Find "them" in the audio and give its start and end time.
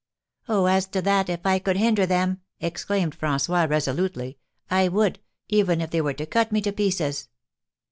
2.07-2.41